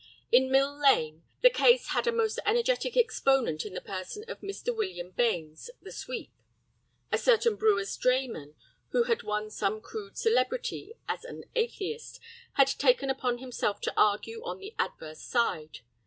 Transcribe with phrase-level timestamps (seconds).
[0.31, 4.75] In Mill Lane the case had a most energetic exponent in the person of Mr.
[4.75, 6.31] William Bains, the sweep.
[7.11, 8.55] A certain brewer's drayman,
[8.93, 12.19] who had won some crude celebrity as an atheist,
[12.53, 15.81] had taken upon himself to argue on the adverse side.